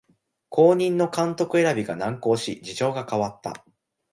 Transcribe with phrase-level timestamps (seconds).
[0.49, 3.63] 後任の監督選びが難航し事情が変わった